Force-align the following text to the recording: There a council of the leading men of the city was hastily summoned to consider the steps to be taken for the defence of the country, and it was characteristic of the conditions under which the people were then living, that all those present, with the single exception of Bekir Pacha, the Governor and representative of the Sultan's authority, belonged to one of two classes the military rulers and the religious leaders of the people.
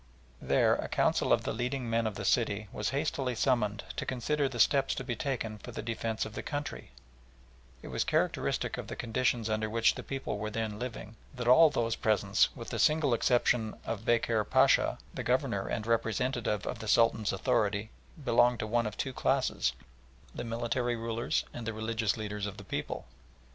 There 0.41 0.77
a 0.77 0.87
council 0.87 1.31
of 1.31 1.43
the 1.43 1.53
leading 1.53 1.87
men 1.87 2.07
of 2.07 2.15
the 2.15 2.25
city 2.25 2.67
was 2.71 2.89
hastily 2.89 3.35
summoned 3.35 3.83
to 3.97 4.03
consider 4.03 4.49
the 4.49 4.59
steps 4.59 4.95
to 4.95 5.03
be 5.03 5.15
taken 5.15 5.59
for 5.59 5.71
the 5.71 5.83
defence 5.83 6.25
of 6.25 6.33
the 6.33 6.41
country, 6.41 6.89
and 6.89 7.85
it 7.85 7.87
was 7.89 8.03
characteristic 8.03 8.79
of 8.79 8.87
the 8.87 8.95
conditions 8.95 9.47
under 9.47 9.69
which 9.69 9.93
the 9.93 10.01
people 10.01 10.39
were 10.39 10.49
then 10.49 10.79
living, 10.79 11.17
that 11.35 11.47
all 11.47 11.69
those 11.69 11.95
present, 11.95 12.49
with 12.55 12.69
the 12.71 12.79
single 12.79 13.13
exception 13.13 13.75
of 13.85 14.03
Bekir 14.03 14.43
Pacha, 14.43 14.97
the 15.13 15.21
Governor 15.21 15.67
and 15.67 15.85
representative 15.85 16.65
of 16.65 16.79
the 16.79 16.87
Sultan's 16.87 17.31
authority, 17.31 17.91
belonged 18.25 18.57
to 18.61 18.65
one 18.65 18.87
of 18.87 18.97
two 18.97 19.13
classes 19.13 19.71
the 20.33 20.43
military 20.43 20.95
rulers 20.95 21.45
and 21.53 21.67
the 21.67 21.73
religious 21.73 22.17
leaders 22.17 22.47
of 22.47 22.57
the 22.57 22.63
people. 22.65 23.05